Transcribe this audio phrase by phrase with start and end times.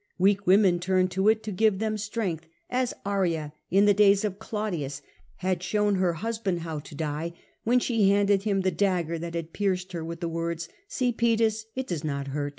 [0.17, 4.39] Weak women turned to it to give them strength, as Arria, in the days of
[4.39, 5.03] Claudius,
[5.35, 7.33] had shown her husband how to die,
[7.65, 10.67] when she but spread handed him the dagger that had pierced her with the words,
[10.67, 12.49] ^ See, Paetus, it does not hurt.